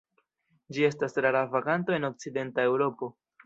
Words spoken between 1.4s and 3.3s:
vaganto en okcidenta Eŭropo.